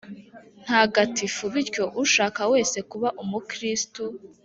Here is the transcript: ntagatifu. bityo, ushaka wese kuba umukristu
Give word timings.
ntagatifu. 0.63 1.41
bityo, 1.53 1.83
ushaka 2.03 2.41
wese 2.53 2.77
kuba 2.91 3.09
umukristu 3.23 4.03